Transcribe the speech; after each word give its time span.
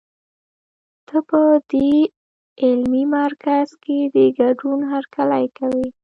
ته 1.07 1.17
په 1.29 1.41
دې 1.71 1.91
علمي 2.63 3.03
مرکز 3.17 3.67
کې 3.83 3.99
د 4.15 4.17
ګډون 4.39 4.79
هرکلی 4.91 5.45
کوي. 5.57 5.87